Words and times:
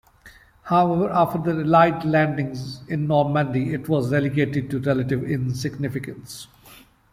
However, 0.63 1.11
after 1.11 1.53
the 1.53 1.61
Allied 1.61 2.03
landings 2.05 2.81
in 2.89 3.05
Normandy 3.05 3.71
it 3.71 3.87
was 3.87 4.11
relegated 4.11 4.71
to 4.71 4.79
relative 4.79 5.23
insignificance. 5.25 6.47